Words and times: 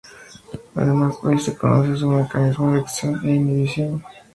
Además, 0.73 1.17
hoy 1.21 1.37
se 1.39 1.55
conoce 1.55 1.95
su 1.95 2.09
mecanismo 2.09 2.71
de 2.73 2.79
acción 2.79 3.21
e 3.23 3.35
inhibición. 3.35 4.03